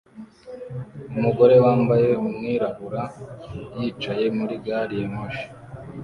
[1.17, 3.03] Umugore wambaye umwirabura
[3.79, 5.47] yicaye muri gari ya moshi